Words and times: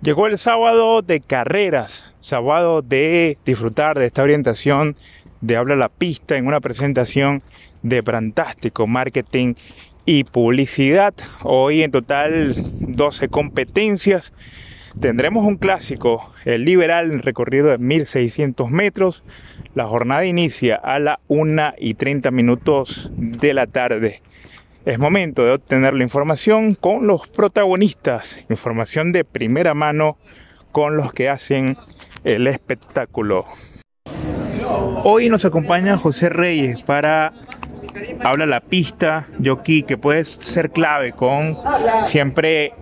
Llegó 0.00 0.28
el 0.28 0.38
sábado 0.38 1.02
de 1.02 1.20
carreras, 1.20 2.14
sábado 2.20 2.82
de 2.82 3.36
disfrutar 3.44 3.98
de 3.98 4.06
esta 4.06 4.22
orientación 4.22 4.94
de 5.40 5.56
Habla 5.56 5.74
la 5.74 5.88
Pista 5.88 6.36
en 6.36 6.46
una 6.46 6.60
presentación 6.60 7.42
de 7.82 8.00
Brantástico 8.00 8.86
Marketing 8.86 9.54
y 10.06 10.22
Publicidad. 10.22 11.14
Hoy 11.42 11.82
en 11.82 11.90
total 11.90 12.54
12 12.78 13.28
competencias. 13.28 14.32
Tendremos 15.00 15.44
un 15.44 15.56
clásico, 15.56 16.32
el 16.44 16.64
liberal, 16.64 17.20
recorrido 17.20 17.66
de 17.66 17.78
1600 17.78 18.70
metros. 18.70 19.24
La 19.74 19.86
jornada 19.86 20.24
inicia 20.24 20.76
a 20.76 21.00
la 21.00 21.18
1 21.26 21.74
y 21.76 21.94
30 21.94 22.30
minutos 22.30 23.10
de 23.16 23.52
la 23.52 23.66
tarde. 23.66 24.22
Es 24.88 24.98
momento 24.98 25.44
de 25.44 25.52
obtener 25.52 25.92
la 25.92 26.02
información 26.02 26.74
con 26.74 27.06
los 27.06 27.28
protagonistas, 27.28 28.40
información 28.48 29.12
de 29.12 29.22
primera 29.22 29.74
mano 29.74 30.16
con 30.72 30.96
los 30.96 31.12
que 31.12 31.28
hacen 31.28 31.76
el 32.24 32.46
espectáculo. 32.46 33.44
Hoy 35.04 35.28
nos 35.28 35.44
acompaña 35.44 35.98
José 35.98 36.30
Reyes 36.30 36.80
para 36.84 37.34
habla 38.24 38.46
la 38.46 38.60
pista, 38.60 39.26
jockey, 39.44 39.82
que 39.82 39.98
puede 39.98 40.24
ser 40.24 40.70
clave 40.70 41.12
con 41.12 41.58
siempre 42.04 42.72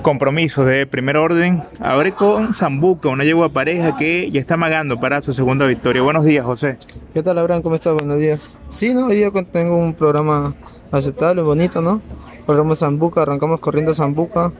compromisos 0.00 0.64
de 0.64 0.86
primer 0.86 1.18
orden. 1.18 1.62
Ahora 1.78 2.10
con 2.12 2.54
Zambuca, 2.54 3.10
una 3.10 3.24
yegua 3.24 3.50
pareja 3.50 3.98
que 3.98 4.30
ya 4.30 4.40
está 4.40 4.56
magando 4.56 4.98
para 4.98 5.20
su 5.20 5.34
segunda 5.34 5.66
victoria. 5.66 6.00
Buenos 6.00 6.24
días, 6.24 6.42
José. 6.42 6.78
¿Qué 7.12 7.22
tal, 7.22 7.36
Abraham? 7.36 7.60
¿Cómo 7.60 7.74
estás? 7.74 7.92
Buenos 7.92 8.18
días. 8.18 8.56
Sí, 8.70 8.94
no, 8.94 9.08
hoy 9.08 9.16
día 9.16 9.30
tengo 9.52 9.76
un 9.76 9.92
programa 9.92 10.54
aceptable, 10.90 11.42
bonito, 11.42 11.80
¿no? 11.80 12.00
Corremos 12.46 12.80
Zambuca, 12.80 13.22
arrancamos 13.22 13.60
corriendo 13.60 13.94
Zambuca. 13.94 14.52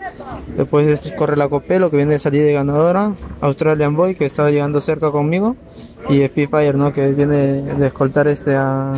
Después 0.56 0.86
de 0.86 1.16
corre 1.16 1.36
la 1.36 1.48
Copelo, 1.48 1.90
que 1.90 1.96
viene 1.96 2.12
de 2.12 2.18
salir 2.18 2.44
de 2.44 2.52
ganadora. 2.52 3.12
Australian 3.40 3.96
Boy, 3.96 4.14
que 4.14 4.26
estaba 4.26 4.50
llegando 4.50 4.80
cerca 4.80 5.10
conmigo. 5.10 5.56
Y 6.08 6.24
Spitfire, 6.26 6.74
¿no? 6.74 6.92
Que 6.92 7.12
viene 7.12 7.36
de 7.62 7.86
escoltar 7.86 8.26
este 8.28 8.56
a 8.56 8.92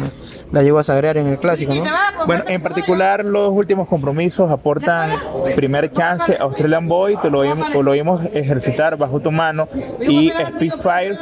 la 0.53 0.63
yegua 0.63 0.85
sagrear 0.85 1.17
en 1.17 1.29
el 1.29 1.39
clásico, 1.39 1.75
¿no? 1.75 1.83
Bueno, 2.27 2.45
en 2.47 2.63
particular 2.63 3.25
los 3.25 3.51
últimos 3.51 3.89
compromisos 3.89 4.51
aportan 4.51 5.11
primer 5.57 5.91
chance 5.93 6.37
a 6.39 6.43
Australian 6.43 6.87
Boy, 6.87 7.17
te 7.17 7.31
lo 7.31 7.41
vimos, 7.41 7.75
lo 7.75 7.93
vimos 7.93 8.25
ejercitar 8.27 8.97
bajo 8.97 9.21
tu 9.21 9.33
mano 9.33 9.69
y 10.01 10.31
Spitfire 10.31 11.17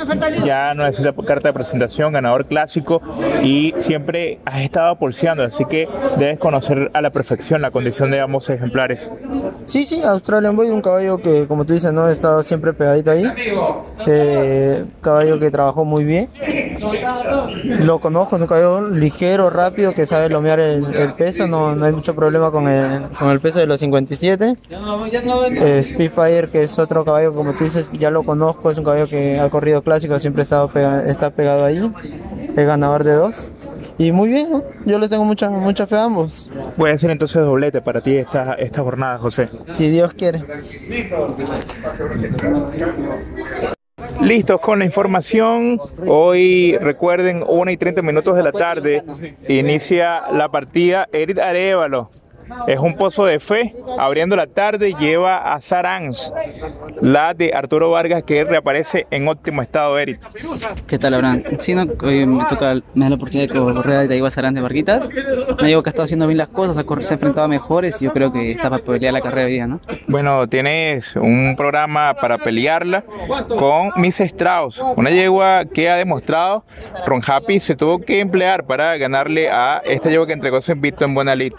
ya 0.45 0.75
no 0.75 0.85
necesita 0.85 1.15
carta 1.25 1.49
de 1.49 1.53
presentación, 1.53 2.13
ganador 2.13 2.47
clásico 2.47 3.01
y 3.43 3.73
siempre 3.79 4.41
has 4.45 4.63
estado 4.63 4.97
pulseando, 4.97 5.45
así 5.45 5.65
que 5.65 5.89
debes 6.19 6.39
conocer 6.39 6.91
a 6.93 7.01
la 7.01 7.11
perfección 7.11 7.63
la 7.63 7.71
condición 7.71 8.11
de 8.11 8.21
ambos 8.21 8.51
ejemplares. 8.51 9.11
Sí, 9.65 9.85
sí, 9.85 10.03
Australian 10.03 10.57
Boy, 10.57 10.71
un 10.71 10.83
caballo 10.83 11.19
que 11.19 11.47
como 11.47 11.65
tú 11.65 11.73
dices, 11.73 11.93
no 11.93 12.07
ha 12.07 12.13
estado 12.13 12.43
siempre 12.43 12.73
pegadito 12.73 13.13
ahí, 13.13 13.25
eh, 14.07 14.85
caballo 15.01 15.39
que 15.39 15.51
trabajó 15.71 15.85
muy 15.85 16.05
bien, 16.05 16.29
lo 17.65 18.01
conozco, 18.01 18.37
un 18.37 18.47
caballo 18.47 18.89
ligero, 18.89 19.51
rápido, 19.51 19.93
que 19.93 20.05
sabe 20.05 20.29
lomear 20.29 20.59
el, 20.59 20.95
el 20.95 21.15
peso, 21.15 21.47
no, 21.47 21.77
no, 21.77 21.85
hay 21.85 21.93
mucho 21.93 22.15
problema 22.15 22.51
con 22.51 22.67
el, 22.67 23.09
con 23.11 23.31
el 23.31 23.41
peso 23.41 23.61
de 23.61 23.67
los 23.67 23.79
57. 23.79 24.57
Eh, 24.71 25.83
Spitfire, 25.83 26.51
que 26.51 26.63
es 26.63 26.79
otro 26.79 27.05
caballo, 27.05 27.33
como 27.35 27.53
tú 27.55 27.65
dices, 27.65 27.91
ya 27.93 28.11
lo 28.11 28.25
conozco, 28.25 28.71
es 28.71 28.79
un 28.79 28.85
caballo 28.85 29.09
que 29.09 29.39
ha 29.39 29.49
corrido 29.49 29.83
clásico, 29.83 30.19
siempre 30.19 30.43
ha 30.43 30.45
estado 30.45 30.69
pega, 30.69 31.09
está 31.09 31.31
pegado 31.31 31.65
ahí, 31.65 31.93
es 32.57 32.67
ganador 32.67 33.05
de 33.05 33.15
dos. 33.15 33.53
Y 33.97 34.13
muy 34.13 34.31
bien, 34.31 34.51
¿no? 34.51 34.65
yo 34.87 34.99
les 34.99 35.11
tengo 35.11 35.25
mucha, 35.25 35.51
mucha 35.51 35.87
fe 35.87 35.97
a 35.97 36.05
ambos. 36.05 36.51
Puede 36.77 36.97
ser 36.99 37.11
entonces 37.11 37.43
doblete 37.43 37.81
para 37.81 38.01
ti 38.01 38.17
esta, 38.17 38.55
esta 38.55 38.83
jornada, 38.83 39.19
José. 39.19 39.49
Si 39.71 39.89
Dios 39.89 40.15
quiere. 40.15 40.43
Listos 44.23 44.61
con 44.61 44.79
la 44.79 44.85
información. 44.85 45.81
Hoy 46.07 46.77
recuerden, 46.79 47.45
1 47.47 47.71
y 47.71 47.77
30 47.77 48.03
minutos 48.03 48.37
de 48.37 48.43
la 48.43 48.53
tarde, 48.53 49.03
inicia 49.49 50.23
la 50.33 50.49
partida 50.49 51.09
Erit 51.13 51.39
Arevalo. 51.39 52.11
Es 52.67 52.79
un 52.79 52.97
pozo 52.97 53.25
de 53.25 53.41
fe. 53.41 53.75
Abriendo 53.99 54.37
la 54.37 54.47
tarde 54.47 54.95
lleva 54.99 55.53
a 55.53 55.61
Sarans, 55.61 56.33
la 57.01 57.35
de 57.35 57.53
Arturo 57.55 57.91
Vargas, 57.91 58.23
que 58.23 58.45
reaparece 58.45 59.07
en 59.11 59.29
óptimo 59.29 59.63
estado, 59.63 59.99
Eric. 59.99 60.21
¿Qué 60.87 60.99
tal, 60.99 61.15
Abraham? 61.15 61.43
Sí, 61.59 61.75
no, 61.75 61.87
hoy 62.03 62.27
me 62.27 62.45
toca, 62.47 62.75
me 62.95 63.05
da 63.05 63.11
la 63.11 63.17
oportunidad 63.17 63.49
de 63.49 63.55
correr 63.55 64.09
de 64.09 64.27
a 64.27 64.31
Sarans 64.31 64.55
de 64.55 64.61
Varguitas. 64.61 65.09
Me 65.61 65.69
digo 65.69 65.83
que 65.83 65.89
ha 65.89 65.93
estado 65.93 66.05
haciendo 66.05 66.27
bien 66.27 66.39
las 66.39 66.49
cosas, 66.49 66.77
se 66.77 67.13
ha 67.13 67.15
enfrentado 67.15 67.45
a 67.45 67.49
mejores 67.49 68.01
y 68.01 68.05
yo 68.05 68.13
creo 68.13 68.33
que 68.33 68.51
está 68.51 68.71
para 68.71 68.83
pelear 68.83 69.13
la 69.13 69.21
carrera 69.21 69.47
hoy 69.47 69.53
día, 69.53 69.67
¿no? 69.67 69.81
Bueno, 70.09 70.49
tienes 70.49 71.17
un 71.17 71.55
programa 71.57 72.15
para 72.15 72.39
pelearla 72.39 73.05
con 73.49 73.93
Miss 73.97 74.21
Strauss, 74.21 74.83
una 74.97 75.11
yegua 75.11 75.65
que 75.65 75.89
ha 75.89 75.97
demostrado 75.97 76.65
Ron 77.07 77.23
Happy 77.27 77.61
se 77.61 77.75
tuvo 77.77 77.99
que 77.99 78.21
emplear 78.21 78.65
para 78.65 78.97
ganarle 78.97 79.51
a 79.51 79.81
esta 79.85 80.11
yegua 80.11 80.27
que 80.27 80.33
entregó 80.33 80.61
su 80.61 80.73
invito 80.73 81.05
en 81.05 81.15
Buena 81.15 81.35
Lid. 81.35 81.53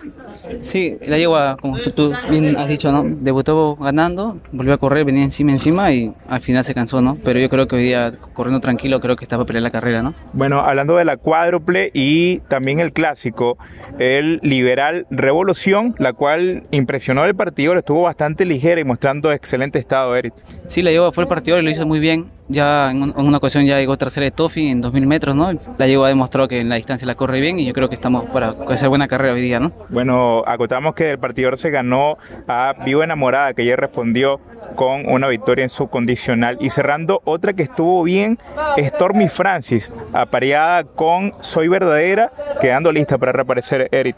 Sí, 0.81 0.97
la 1.05 1.19
yegua, 1.19 1.57
como 1.61 1.77
tú, 1.77 1.91
tú, 1.91 2.11
bien 2.31 2.57
has 2.57 2.67
dicho, 2.67 2.91
¿no? 2.91 3.03
Debutó 3.05 3.75
ganando, 3.75 4.39
volvió 4.51 4.73
a 4.73 4.79
correr, 4.79 5.05
venía 5.05 5.23
encima, 5.23 5.51
encima 5.51 5.93
y 5.93 6.11
al 6.27 6.41
final 6.41 6.63
se 6.63 6.73
cansó, 6.73 7.03
¿no? 7.03 7.19
Pero 7.23 7.39
yo 7.39 7.49
creo 7.49 7.67
que 7.67 7.75
hoy 7.75 7.83
día, 7.83 8.13
corriendo 8.33 8.59
tranquilo, 8.61 8.99
creo 8.99 9.15
que 9.15 9.23
está 9.23 9.37
para 9.37 9.45
pelear 9.45 9.61
la 9.61 9.69
carrera, 9.69 10.01
¿no? 10.01 10.15
Bueno, 10.33 10.61
hablando 10.61 10.95
de 10.95 11.05
la 11.05 11.17
cuádruple 11.17 11.91
y 11.93 12.39
también 12.47 12.79
el 12.79 12.93
clásico, 12.93 13.59
el 13.99 14.39
Liberal 14.41 15.05
Revolución, 15.11 15.93
la 15.99 16.13
cual 16.13 16.63
impresionó 16.71 17.25
el 17.25 17.35
partido, 17.35 17.77
estuvo 17.77 18.01
bastante 18.01 18.43
ligera 18.45 18.81
y 18.81 18.83
mostrando 18.83 19.31
excelente 19.31 19.77
estado, 19.77 20.15
Eric. 20.15 20.33
Sí, 20.65 20.81
la 20.81 20.89
yegua 20.89 21.11
fue 21.11 21.25
el 21.25 21.27
partido 21.27 21.59
y 21.59 21.61
lo 21.61 21.69
hizo 21.69 21.85
muy 21.85 21.99
bien. 21.99 22.25
Ya 22.51 22.91
en, 22.91 23.13
una 23.17 23.37
ocasión 23.37 23.65
ya 23.65 23.77
llegó 23.77 23.97
tercera 23.97 24.25
de 24.25 24.31
Toffee 24.31 24.69
en 24.69 24.81
2000 24.81 25.07
metros, 25.07 25.35
¿no? 25.35 25.51
La 25.77 25.87
yegua 25.87 26.09
demostró 26.09 26.47
que 26.47 26.59
en 26.59 26.69
la 26.69 26.75
distancia 26.75 27.07
la 27.07 27.15
corre 27.15 27.41
bien 27.41 27.59
y 27.59 27.65
yo 27.65 27.73
creo 27.73 27.89
que 27.89 27.95
estamos 27.95 28.25
para 28.29 28.53
hacer 28.69 28.89
buena 28.89 29.07
carrera 29.07 29.33
hoy 29.33 29.41
día, 29.41 29.59
¿no? 29.59 29.71
Bueno, 29.89 30.43
acotamos 30.45 30.93
que 30.93 31.11
el 31.11 31.19
partidor 31.19 31.57
se 31.57 31.69
ganó 31.69 32.17
a 32.47 32.75
Vivo 32.85 33.03
Enamorada, 33.03 33.53
que 33.53 33.65
ya 33.65 33.75
respondió 33.75 34.39
con 34.75 35.07
una 35.07 35.27
victoria 35.27 35.63
en 35.63 35.69
su 35.69 35.87
condicional. 35.87 36.57
Y 36.59 36.69
cerrando 36.69 37.21
otra 37.25 37.53
que 37.53 37.63
estuvo 37.63 38.03
bien, 38.03 38.39
Stormy 38.77 39.29
Francis, 39.29 39.91
apareada 40.13 40.83
con 40.83 41.33
Soy 41.39 41.67
Verdadera, 41.67 42.31
quedando 42.59 42.91
lista 42.91 43.17
para 43.17 43.31
reaparecer 43.31 43.89
Eric. 43.91 44.17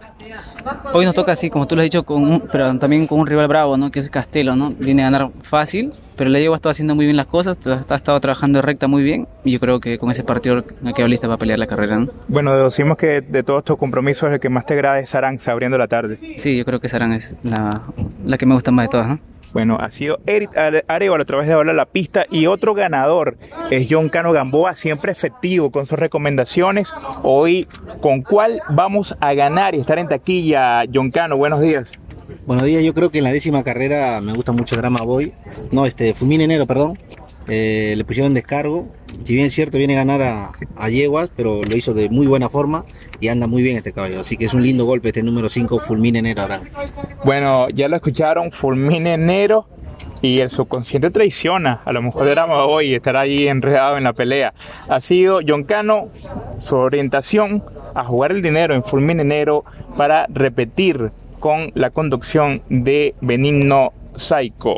Hoy 0.93 1.05
nos 1.05 1.15
toca 1.15 1.33
así, 1.33 1.49
como 1.49 1.67
tú 1.67 1.75
lo 1.75 1.81
has 1.81 1.85
dicho, 1.85 2.03
con 2.03 2.23
un, 2.23 2.41
pero 2.51 2.77
también 2.77 3.07
con 3.07 3.19
un 3.19 3.27
rival 3.27 3.47
bravo, 3.47 3.77
¿no? 3.77 3.91
Que 3.91 3.99
es 3.99 4.09
Castelo, 4.09 4.55
¿no? 4.55 4.71
Viene 4.71 5.03
a 5.03 5.11
ganar 5.11 5.29
fácil, 5.41 5.93
pero 6.15 6.29
la 6.29 6.39
Diego 6.39 6.53
ha 6.53 6.57
estado 6.57 6.71
haciendo 6.71 6.95
muy 6.95 7.05
bien 7.05 7.17
las 7.17 7.27
cosas, 7.27 7.57
ha 7.65 7.95
estado 7.95 8.19
trabajando 8.19 8.61
recta 8.61 8.87
muy 8.87 9.03
bien 9.03 9.27
y 9.43 9.51
yo 9.51 9.59
creo 9.59 9.79
que 9.79 9.97
con 9.97 10.11
ese 10.11 10.23
partido 10.23 10.63
me 10.81 10.93
quedo 10.93 11.07
lista 11.07 11.27
para 11.27 11.37
pelear 11.37 11.59
la 11.59 11.67
carrera. 11.67 11.99
¿no? 11.99 12.09
Bueno, 12.27 12.55
decimos 12.55 12.97
que 12.97 13.21
de 13.21 13.43
todos 13.43 13.59
estos 13.59 13.77
compromisos 13.77 14.31
el 14.31 14.39
que 14.39 14.49
más 14.49 14.65
te 14.65 14.73
agrada 14.73 14.99
es 14.99 15.09
Saranx 15.09 15.47
abriendo 15.47 15.77
la 15.77 15.87
tarde. 15.87 16.19
Sí, 16.37 16.57
yo 16.57 16.65
creo 16.65 16.79
que 16.79 16.89
Sarán 16.89 17.13
es 17.13 17.35
la, 17.43 17.81
la 18.25 18.37
que 18.37 18.45
me 18.45 18.53
gusta 18.53 18.71
más 18.71 18.85
de 18.85 18.89
todas. 18.89 19.07
¿no? 19.07 19.19
Bueno, 19.53 19.77
ha 19.79 19.91
sido 19.91 20.19
Eric 20.25 20.49
Arevalo 20.87 21.21
a 21.21 21.25
través 21.25 21.47
de 21.47 21.53
hablar 21.53 21.75
la 21.75 21.85
pista 21.85 22.25
y 22.31 22.47
otro 22.47 22.73
ganador 22.73 23.37
es 23.69 23.87
John 23.89 24.09
Cano 24.09 24.31
Gamboa, 24.31 24.73
siempre 24.73 25.11
efectivo 25.11 25.71
con 25.71 25.85
sus 25.85 25.99
recomendaciones. 25.99 26.89
Hoy, 27.21 27.67
¿con 28.01 28.23
cuál 28.23 28.61
vamos 28.69 29.15
a 29.19 29.35
ganar 29.35 29.75
y 29.75 29.79
estar 29.79 29.99
en 29.99 30.07
taquilla, 30.07 30.83
John 30.91 31.11
Cano? 31.11 31.37
Buenos 31.37 31.61
días. 31.61 31.91
Buenos 32.45 32.65
días, 32.65 32.83
yo 32.83 32.93
creo 32.93 33.09
que 33.09 33.19
en 33.19 33.23
la 33.23 33.31
décima 33.31 33.63
carrera 33.63 34.19
me 34.19 34.33
gusta 34.33 34.51
mucho 34.51 34.75
Drama 34.75 35.01
Boy. 35.01 35.31
No, 35.71 35.85
este, 35.85 36.13
Fulmin 36.13 36.41
Enero, 36.41 36.65
perdón. 36.65 36.97
Eh, 37.47 37.93
le 37.95 38.03
pusieron 38.03 38.33
descargo. 38.33 38.89
Si 39.23 39.33
bien 39.33 39.45
es 39.45 39.53
cierto, 39.53 39.77
viene 39.77 39.93
a 39.93 40.03
ganar 40.03 40.21
a, 40.21 40.51
a, 40.75 40.89
Yeguas, 40.89 41.29
pero 41.37 41.63
lo 41.63 41.77
hizo 41.77 41.93
de 41.93 42.09
muy 42.09 42.27
buena 42.27 42.49
forma 42.49 42.83
y 43.21 43.29
anda 43.29 43.47
muy 43.47 43.63
bien 43.63 43.77
este 43.77 43.93
caballo. 43.93 44.19
Así 44.19 44.35
que 44.35 44.43
es 44.43 44.53
un 44.53 44.61
lindo 44.61 44.83
golpe 44.85 45.07
este 45.07 45.23
número 45.23 45.47
5, 45.47 45.79
Fulmin 45.79 46.17
Enero 46.17 46.41
ahora. 46.41 46.59
Bueno, 47.23 47.69
ya 47.69 47.87
lo 47.87 47.95
escucharon, 47.95 48.51
Fulmin 48.51 49.07
Enero. 49.07 49.65
Y 50.21 50.39
el 50.39 50.49
subconsciente 50.49 51.11
traiciona. 51.11 51.81
A 51.85 51.93
lo 51.93 52.01
mejor 52.01 52.25
Drama 52.25 52.65
Boy 52.65 52.87
y 52.87 52.95
estará 52.95 53.21
ahí 53.21 53.47
enredado 53.47 53.97
en 53.97 54.03
la 54.03 54.11
pelea. 54.11 54.53
Ha 54.89 54.99
sido 54.99 55.39
John 55.47 55.63
Cano, 55.63 56.09
su 56.59 56.75
orientación 56.75 57.63
a 57.93 58.03
jugar 58.03 58.31
el 58.31 58.41
dinero 58.41 58.73
en 58.73 58.83
Fulmin 58.83 59.21
Enero 59.21 59.63
para 59.95 60.25
repetir 60.27 61.11
con 61.43 61.73
la 61.75 61.89
conducción 61.89 62.61
de 62.69 63.15
Benigno 63.19 63.91
Psycho. 64.15 64.77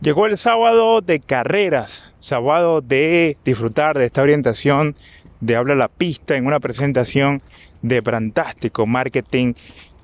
Llegó 0.00 0.26
el 0.26 0.36
sábado 0.36 1.00
de 1.00 1.18
carreras, 1.18 2.12
sábado 2.20 2.80
de 2.80 3.36
disfrutar 3.44 3.98
de 3.98 4.04
esta 4.04 4.22
orientación 4.22 4.94
de 5.40 5.56
Habla 5.56 5.74
la 5.74 5.88
Pista 5.88 6.36
en 6.36 6.46
una 6.46 6.60
presentación 6.60 7.42
de 7.82 8.00
Brantástico 8.02 8.86
Marketing 8.86 9.54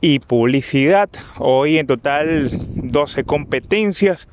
y 0.01 0.19
Publicidad. 0.19 1.09
Hoy 1.39 1.79
en 1.79 1.87
total 1.87 2.51
12 2.51 3.23
competencias. 3.23 4.29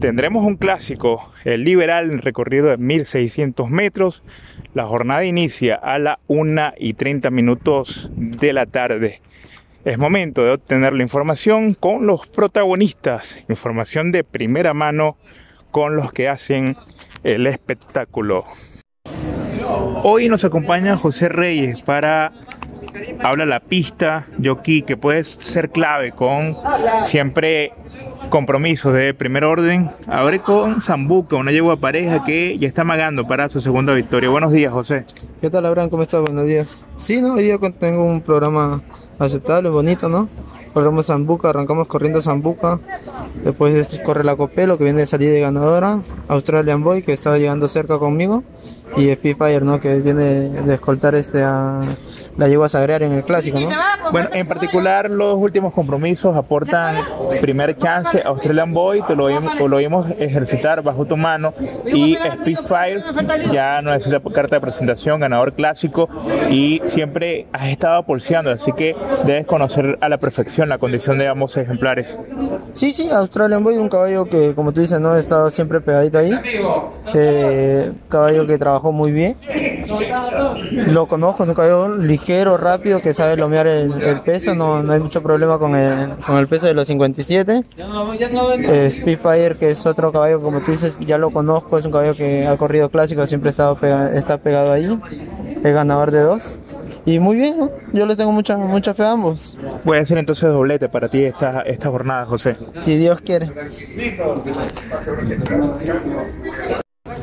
Tendremos 0.00 0.44
un 0.44 0.56
clásico, 0.56 1.30
el 1.44 1.64
liberal, 1.64 2.18
recorrido 2.20 2.68
de 2.68 2.78
1600 2.78 3.68
metros. 3.70 4.22
La 4.74 4.86
jornada 4.86 5.24
inicia 5.24 5.74
a 5.74 5.98
la 5.98 6.18
1 6.28 6.74
y 6.78 6.94
30 6.94 7.30
minutos 7.30 8.10
de 8.16 8.52
la 8.52 8.66
tarde. 8.66 9.20
Es 9.84 9.98
momento 9.98 10.44
de 10.44 10.52
obtener 10.52 10.92
la 10.92 11.02
información 11.02 11.74
con 11.74 12.06
los 12.06 12.26
protagonistas, 12.26 13.42
información 13.48 14.12
de 14.12 14.24
primera 14.24 14.74
mano 14.74 15.16
con 15.70 15.96
los 15.96 16.12
que 16.12 16.28
hacen 16.28 16.76
el 17.24 17.46
espectáculo. 17.46 18.44
Hoy 20.04 20.28
nos 20.28 20.44
acompaña 20.44 20.96
José 20.96 21.28
Reyes 21.28 21.80
para 21.82 22.32
habla 23.20 23.46
la 23.46 23.60
pista, 23.60 24.26
jockey, 24.42 24.82
que 24.82 24.96
puede 24.96 25.22
ser 25.24 25.70
clave 25.70 26.12
con 26.12 26.56
siempre 27.04 27.72
compromisos 28.32 28.94
de 28.94 29.12
primer 29.12 29.44
orden. 29.44 29.90
Abre 30.06 30.38
con 30.40 30.80
Zambuca, 30.80 31.36
una 31.36 31.52
yegua 31.52 31.76
pareja 31.76 32.24
que 32.24 32.56
ya 32.56 32.66
está 32.66 32.82
magando 32.82 33.26
para 33.26 33.50
su 33.50 33.60
segunda 33.60 33.92
victoria. 33.92 34.30
Buenos 34.30 34.52
días, 34.52 34.72
José. 34.72 35.04
¿Qué 35.42 35.50
tal, 35.50 35.66
Abraham? 35.66 35.90
¿Cómo 35.90 36.02
estás? 36.02 36.22
Buenos 36.22 36.46
días. 36.46 36.82
Sí, 36.96 37.20
no, 37.20 37.34
hoy 37.34 37.54
tengo 37.78 38.06
un 38.06 38.22
programa 38.22 38.80
aceptable, 39.18 39.68
bonito, 39.68 40.08
¿no? 40.08 40.30
Corremos 40.72 41.08
Zambuca, 41.08 41.50
arrancamos 41.50 41.86
corriendo 41.86 42.22
Zambuca. 42.22 42.80
Después 43.44 43.74
de 43.74 43.80
esto 43.80 43.98
corre 44.02 44.24
la 44.24 44.34
Copelo, 44.34 44.78
que 44.78 44.84
viene 44.84 45.00
de 45.00 45.06
salir 45.06 45.30
de 45.30 45.40
ganadora. 45.40 46.00
Australian 46.28 46.82
Boy, 46.82 47.02
que 47.02 47.12
estaba 47.12 47.36
llegando 47.36 47.68
cerca 47.68 47.98
conmigo. 47.98 48.44
Y 48.96 49.12
Spitfire, 49.12 49.60
¿no? 49.60 49.80
Que 49.80 50.00
viene 50.00 50.50
de 50.50 50.74
escoltar 50.74 51.14
este 51.14 51.42
a 51.42 51.80
la 52.36 52.48
llegó 52.48 52.64
a 52.64 52.68
sagrear 52.68 53.02
en 53.02 53.12
el 53.12 53.24
clásico, 53.24 53.60
¿no? 53.60 53.68
Bueno, 54.10 54.30
en 54.32 54.46
particular 54.46 55.10
los 55.10 55.36
últimos 55.36 55.72
compromisos 55.72 56.36
aportan 56.36 56.96
primer 57.40 57.76
chance 57.76 58.22
a 58.24 58.28
Australian 58.28 58.72
Boy, 58.72 59.02
te 59.02 59.14
lo, 59.14 59.28
lo 59.28 59.76
vimos 59.76 60.10
ejercitar 60.18 60.82
bajo 60.82 61.04
tu 61.04 61.16
mano 61.16 61.52
y 61.86 62.16
Spitfire 62.16 63.02
ya 63.52 63.82
no 63.82 63.92
necesita 63.92 64.20
carta 64.32 64.56
de 64.56 64.60
presentación, 64.60 65.20
ganador 65.20 65.52
clásico 65.52 66.08
y 66.50 66.80
siempre 66.86 67.46
has 67.52 67.68
estado 67.68 68.02
pulseando, 68.04 68.50
así 68.50 68.72
que 68.72 68.96
debes 69.26 69.46
conocer 69.46 69.98
a 70.00 70.08
la 70.08 70.18
perfección 70.18 70.68
la 70.68 70.78
condición 70.78 71.18
de 71.18 71.28
ambos 71.28 71.56
ejemplares. 71.56 72.18
Sí, 72.72 72.92
sí, 72.92 73.10
Australian 73.10 73.62
Boy, 73.62 73.76
un 73.76 73.88
caballo 73.88 74.24
que 74.24 74.54
como 74.54 74.72
tú 74.72 74.80
dices, 74.80 75.00
no, 75.00 75.10
ha 75.10 75.18
estado 75.18 75.50
siempre 75.50 75.80
pegadito 75.80 76.18
ahí, 76.18 76.32
eh, 77.14 77.92
caballo 78.08 78.46
que 78.46 78.56
trabajó 78.56 78.81
muy 78.90 79.12
bien, 79.12 79.36
lo 80.86 81.06
conozco, 81.06 81.44
un 81.44 81.54
caballo 81.54 81.96
ligero, 81.96 82.56
rápido, 82.56 83.00
que 83.00 83.12
sabe 83.12 83.36
lomear 83.36 83.66
el, 83.66 84.20
peso, 84.24 84.54
no, 84.54 84.82
no, 84.82 84.92
hay 84.92 85.00
mucho 85.00 85.22
problema 85.22 85.58
con 85.58 85.76
el, 85.76 86.16
con 86.26 86.36
el 86.38 86.48
peso 86.48 86.66
de 86.66 86.74
los 86.74 86.86
57. 86.86 87.64
Eh, 87.76 88.90
Spitfire, 88.90 89.56
que 89.56 89.70
es 89.70 89.84
otro 89.86 90.10
caballo, 90.10 90.40
como 90.40 90.60
tú 90.60 90.72
dices, 90.72 90.96
ya 91.00 91.18
lo 91.18 91.30
conozco, 91.30 91.78
es 91.78 91.84
un 91.84 91.92
caballo 91.92 92.16
que 92.16 92.46
ha 92.46 92.56
corrido 92.56 92.88
clásico, 92.88 93.26
siempre 93.26 93.50
estado 93.50 93.78
está 94.14 94.38
pegado 94.38 94.72
ahí, 94.72 94.98
es 95.62 95.74
ganador 95.74 96.10
de 96.10 96.20
dos. 96.20 96.58
Y 97.04 97.18
muy 97.18 97.36
bien, 97.36 97.70
yo 97.92 98.06
les 98.06 98.16
tengo 98.16 98.30
mucha, 98.30 98.56
mucha 98.56 98.94
fe 98.94 99.02
a 99.02 99.12
ambos. 99.12 99.58
Voy 99.84 99.98
a 99.98 100.02
hacer 100.02 100.18
entonces 100.18 100.48
doblete 100.48 100.88
para 100.88 101.08
ti 101.08 101.24
esta, 101.24 101.62
esta 101.62 101.90
jornada, 101.90 102.26
José. 102.26 102.56
Si 102.78 102.96
Dios 102.96 103.20
quiere. 103.20 103.50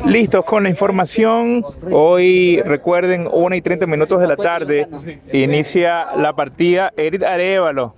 Listos 0.05 0.45
con 0.45 0.63
la 0.63 0.69
información. 0.69 1.63
Hoy 1.91 2.61
recuerden, 2.61 3.27
1 3.31 3.55
y 3.55 3.61
30 3.61 3.85
minutos 3.87 4.19
de 4.19 4.27
la 4.27 4.37
tarde, 4.37 4.87
inicia 5.31 6.07
la 6.15 6.33
partida 6.35 6.91
Erit 6.97 7.23
Arevalo 7.23 7.95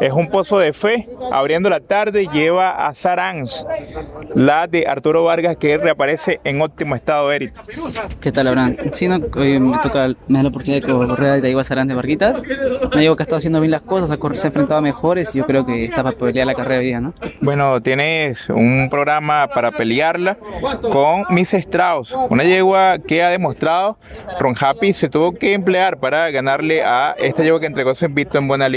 es 0.00 0.12
un 0.12 0.28
pozo 0.28 0.58
de 0.58 0.72
fe. 0.72 1.08
Abriendo 1.32 1.68
la 1.70 1.80
tarde 1.80 2.26
lleva 2.32 2.86
a 2.86 2.94
Sarans, 2.94 3.66
la 4.34 4.66
de 4.66 4.86
Arturo 4.86 5.24
Vargas, 5.24 5.56
que 5.56 5.76
reaparece 5.78 6.40
en 6.44 6.60
óptimo 6.60 6.94
estado, 6.94 7.30
Eric. 7.32 7.52
¿Qué 8.20 8.32
tal, 8.32 8.48
Abraham? 8.48 8.76
Sí, 8.92 9.08
no, 9.08 9.20
hoy 9.36 9.60
me 9.60 9.78
toca, 9.78 10.08
me 10.26 10.38
da 10.38 10.42
la 10.44 10.48
oportunidad 10.48 10.86
de 10.86 10.92
correr 10.92 11.42
de 11.42 11.58
a 11.58 11.64
Sarans 11.64 11.88
de 11.88 11.94
Varguitas. 11.94 12.42
Me 12.94 13.00
digo 13.00 13.16
que 13.16 13.22
ha 13.22 13.24
estado 13.24 13.38
haciendo 13.38 13.60
bien 13.60 13.70
las 13.70 13.82
cosas, 13.82 14.08
se 14.08 14.46
ha 14.46 14.48
enfrentado 14.48 14.78
a 14.78 14.82
mejores 14.82 15.34
y 15.34 15.38
yo 15.38 15.46
creo 15.46 15.66
que 15.66 15.84
está 15.84 16.02
para 16.02 16.16
pelear 16.16 16.46
la 16.46 16.54
carrera 16.54 16.80
hoy 16.80 16.86
día, 16.86 17.00
¿no? 17.00 17.14
Bueno, 17.40 17.80
tienes 17.82 18.48
un 18.48 18.88
programa 18.90 19.48
para 19.48 19.70
pelearla 19.70 20.38
con 20.82 21.24
Miss 21.30 21.54
Strauss, 21.54 22.14
una 22.30 22.44
yegua 22.44 22.98
que 22.98 23.22
ha 23.22 23.30
demostrado 23.30 23.98
Ron 24.38 24.54
Happy 24.58 24.92
se 24.92 25.08
tuvo 25.08 25.32
que 25.32 25.52
emplear 25.52 25.98
para 25.98 26.30
ganarle 26.30 26.82
a 26.82 27.14
esta 27.18 27.42
yegua 27.42 27.60
que 27.60 27.66
entregó 27.66 27.94
su 27.94 28.04
invito 28.04 28.38
en 28.38 28.48
Buena 28.48 28.68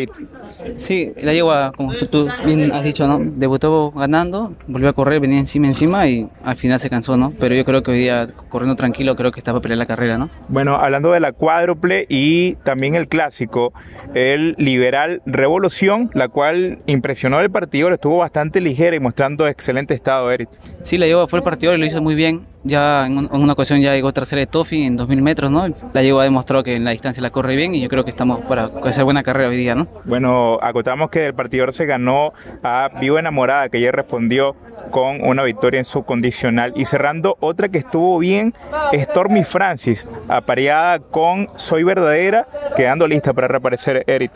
Sí, 0.78 0.91
Sí, 0.92 1.14
la 1.22 1.32
yegua, 1.32 1.72
como 1.78 1.94
tú, 1.94 2.28
bien 2.46 2.70
has 2.74 2.84
dicho, 2.84 3.08
¿no? 3.08 3.18
Debutó 3.18 3.92
ganando, 3.92 4.54
volvió 4.68 4.90
a 4.90 4.94
correr, 4.94 5.22
venía 5.22 5.40
encima, 5.40 5.68
encima 5.68 6.06
y 6.10 6.28
al 6.44 6.58
final 6.58 6.82
se 6.82 6.90
cansó, 6.90 7.16
¿no? 7.16 7.32
Pero 7.40 7.56
yo 7.56 7.64
creo 7.64 7.82
que 7.82 7.92
hoy 7.92 8.00
día, 8.00 8.28
corriendo 8.50 8.76
tranquilo, 8.76 9.16
creo 9.16 9.32
que 9.32 9.40
está 9.40 9.54
para 9.54 9.62
pelear 9.62 9.78
la 9.78 9.86
carrera, 9.86 10.18
¿no? 10.18 10.30
Bueno, 10.50 10.76
hablando 10.76 11.14
de 11.14 11.22
la 11.22 11.32
cuádruple 11.32 12.08
y 12.10 12.56
también 12.66 12.96
el 12.96 13.08
clásico, 13.08 13.72
el 14.16 14.54
Liberal 14.58 15.22
Revolución, 15.26 16.10
la 16.14 16.28
cual 16.28 16.80
impresionó 16.88 17.40
el 17.40 17.50
partido, 17.50 17.88
estuvo 17.94 18.18
bastante 18.18 18.60
ligera 18.60 18.94
y 18.94 19.00
mostrando 19.00 19.48
excelente 19.48 19.94
estado, 19.94 20.30
Eric. 20.30 20.50
Sí, 20.82 20.98
la 20.98 21.06
yegua 21.06 21.26
fue 21.26 21.40
el 21.40 21.44
partido 21.44 21.74
y 21.74 21.78
lo 21.78 21.86
hizo 21.86 22.02
muy 22.02 22.16
bien 22.16 22.42
ya 22.64 23.06
en, 23.06 23.30
una 23.32 23.54
ocasión 23.54 23.82
ya 23.82 23.94
llegó 23.94 24.14
tercera 24.14 24.40
de 24.40 24.48
Tofi 24.48 24.84
en 24.84 24.98
2000 24.98 25.22
metros, 25.22 25.52
¿no? 25.52 25.68
La 25.94 26.02
llegó 26.02 26.20
a 26.20 26.24
demostrar 26.24 26.64
que 26.64 26.76
en 26.76 26.84
la 26.84 26.92
distancia 26.92 27.22
la 27.22 27.32
corre 27.32 27.56
bien 27.56 27.76
y 27.76 27.82
yo 27.82 27.90
creo 27.90 28.04
que 28.04 28.12
estamos 28.12 28.40
para 28.46 28.70
hacer 28.84 29.04
buena 29.04 29.24
carrera 29.24 29.50
hoy 29.50 29.58
día, 29.58 29.76
¿no? 29.76 29.88
Bueno, 30.06 30.60
acotamos 30.62 31.10
que 31.10 31.28
el 31.28 31.34
partidor 31.34 31.74
se 31.74 31.86
ganó 31.86 32.34
a 32.64 32.90
Vivo 33.00 33.18
Enamorada, 33.18 33.70
que 33.70 33.82
ya 33.82 33.92
respondió 33.92 34.56
con 34.90 35.24
una 35.24 35.44
victoria 35.44 35.80
en 35.80 35.86
su 35.86 36.04
condicional. 36.04 36.74
Y 36.76 36.86
cerrando, 36.86 37.38
otra 37.40 37.70
que 37.70 37.78
estuvo 37.78 38.18
bien, 38.20 38.54
Stormy 38.94 39.44
Francis, 39.44 40.08
apareada 40.28 41.00
con 41.00 41.48
Soy 41.56 41.84
Verdadera, 41.84 42.48
quedando 42.76 43.08
lista 43.08 43.34
para 43.34 43.48
reaparecer 43.48 44.04
Eric. 44.08 44.32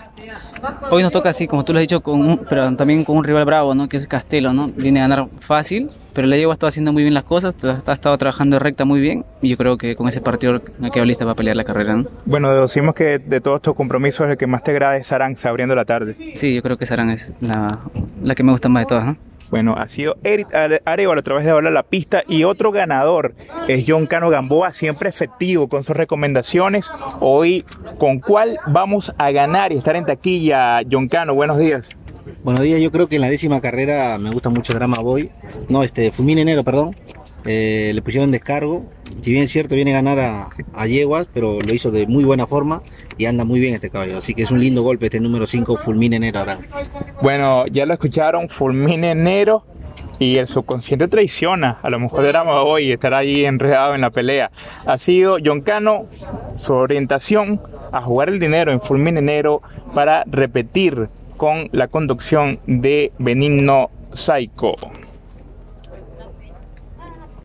Hoy 0.89 1.03
nos 1.03 1.11
toca 1.11 1.29
así, 1.29 1.47
como 1.47 1.63
tú 1.63 1.73
lo 1.73 1.79
has 1.79 1.83
dicho, 1.83 2.01
con 2.01 2.45
pero 2.49 2.75
también 2.75 3.03
con 3.03 3.17
un 3.17 3.23
rival 3.23 3.45
bravo, 3.45 3.75
¿no? 3.75 3.87
Que 3.87 3.97
es 3.97 4.07
Castelo, 4.07 4.53
¿no? 4.53 4.67
Viene 4.67 4.99
a 4.99 5.07
ganar 5.07 5.27
fácil, 5.39 5.91
pero 6.15 6.27
le 6.27 6.37
digo, 6.37 6.51
ha 6.51 6.53
estado 6.53 6.69
haciendo 6.69 6.93
muy 6.93 7.03
bien 7.03 7.13
las 7.13 7.25
cosas, 7.25 7.55
ha 7.63 7.93
estado 7.93 8.17
trabajando 8.17 8.57
recta 8.57 8.85
muy 8.85 9.01
bien 9.01 9.25
y 9.41 9.49
yo 9.49 9.57
creo 9.57 9.77
que 9.77 9.97
con 9.97 10.07
ese 10.07 10.21
partido 10.21 10.61
quedado 10.61 11.05
lista 11.05 11.25
para 11.25 11.35
pelear 11.35 11.57
la 11.57 11.65
carrera. 11.65 11.97
¿no? 11.97 12.05
Bueno, 12.25 12.49
deducimos 12.49 12.95
que 12.95 13.19
de 13.19 13.41
todos 13.41 13.57
estos 13.57 13.75
compromisos 13.75 14.29
el 14.29 14.37
que 14.37 14.47
más 14.47 14.63
te 14.63 14.71
agrada 14.71 14.95
es 14.95 15.07
Saranx 15.07 15.45
abriendo 15.45 15.75
la 15.75 15.83
tarde. 15.83 16.15
Sí, 16.33 16.55
yo 16.55 16.63
creo 16.63 16.77
que 16.77 16.85
Sarán 16.85 17.09
es 17.09 17.33
la, 17.41 17.79
la 18.23 18.33
que 18.33 18.43
me 18.43 18.53
gusta 18.53 18.69
más 18.69 18.83
de 18.83 18.87
todas. 18.87 19.05
¿no? 19.05 19.17
Bueno, 19.49 19.75
ha 19.77 19.87
sido 19.87 20.17
Eric 20.23 20.47
Arevalo 20.85 21.19
a 21.19 21.23
través 21.23 21.45
de 21.45 21.51
hablar 21.51 21.73
la 21.73 21.83
pista 21.83 22.23
y 22.27 22.45
otro 22.45 22.71
ganador 22.71 23.35
es 23.67 23.85
John 23.87 24.07
Cano 24.07 24.29
Gamboa, 24.29 24.71
siempre 24.71 25.09
efectivo 25.09 25.67
con 25.67 25.83
sus 25.83 25.95
recomendaciones. 25.95 26.85
Hoy, 27.19 27.65
¿con 27.97 28.19
cuál 28.19 28.57
vamos 28.67 29.13
a 29.17 29.31
ganar 29.31 29.71
y 29.71 29.77
estar 29.77 29.95
en 29.95 30.05
taquilla? 30.05 30.81
John 30.89 31.07
Cano, 31.07 31.35
buenos 31.35 31.57
días. 31.57 31.89
Buenos 32.45 32.61
días, 32.61 32.79
yo 32.79 32.91
creo 32.91 33.07
que 33.07 33.15
en 33.15 33.21
la 33.21 33.29
décima 33.29 33.59
carrera 33.59 34.19
me 34.19 34.29
gusta 34.29 34.51
mucho 34.51 34.71
Drama 34.75 34.99
Boy, 34.99 35.31
no, 35.67 35.81
este, 35.81 36.11
Fulmin 36.11 36.37
Enero, 36.37 36.63
perdón, 36.63 36.95
eh, 37.43 37.91
le 37.91 38.03
pusieron 38.03 38.29
descargo, 38.29 38.85
si 39.21 39.31
bien 39.31 39.45
es 39.45 39.51
cierto 39.51 39.73
viene 39.73 39.93
a 39.93 40.01
ganar 40.03 40.51
a, 40.71 40.85
Yeguas, 40.85 41.25
pero 41.33 41.59
lo 41.59 41.73
hizo 41.73 41.89
de 41.89 42.05
muy 42.05 42.23
buena 42.23 42.45
forma 42.45 42.83
y 43.17 43.25
anda 43.25 43.45
muy 43.45 43.59
bien 43.59 43.73
este 43.73 43.89
caballo, 43.89 44.19
así 44.19 44.35
que 44.35 44.43
es 44.43 44.51
un 44.51 44.59
lindo 44.59 44.83
golpe 44.83 45.05
este 45.05 45.19
número 45.19 45.47
5 45.47 45.75
Fulmin 45.75 46.13
Enero 46.13 46.37
ahora. 46.37 46.59
Bueno, 47.19 47.65
ya 47.65 47.87
lo 47.87 47.93
escucharon, 47.93 48.47
Fulmin 48.47 49.05
Enero 49.05 49.63
y 50.19 50.37
el 50.37 50.45
subconsciente 50.45 51.07
traiciona. 51.07 51.79
A 51.81 51.89
lo 51.89 51.99
mejor 51.99 52.27
Drama 52.27 52.61
Boy 52.61 52.91
estará 52.91 53.17
ahí 53.17 53.43
enredado 53.43 53.95
en 53.95 54.01
la 54.01 54.11
pelea. 54.11 54.51
Ha 54.85 54.99
sido 54.99 55.37
John 55.43 55.61
Cano, 55.61 56.05
su 56.59 56.73
orientación 56.73 57.59
a 57.91 58.03
jugar 58.03 58.29
el 58.29 58.39
dinero 58.39 58.71
en 58.71 58.81
Fulmin 58.81 59.17
Enero 59.17 59.63
para 59.95 60.23
repetir 60.27 61.09
con 61.37 61.69
la 61.71 61.87
conducción 61.87 62.59
de 62.65 63.11
Benigno 63.19 63.89
Saico. 64.13 64.75